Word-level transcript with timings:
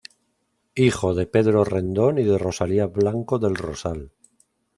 Hijo 0.73 1.13
de 1.13 1.27
Pedro 1.27 1.63
Rendón 1.63 2.17
y 2.17 2.23
de 2.23 2.39
Rosalía 2.39 2.87
Blanco 2.87 3.37
del 3.37 3.53
Rosal. 3.53 4.11